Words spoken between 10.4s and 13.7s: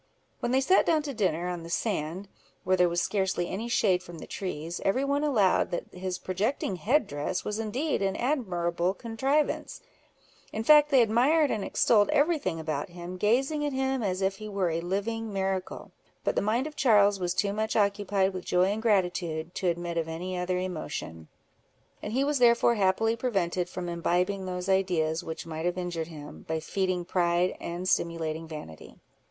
in fact, they admired and extolled every thing about him, gazing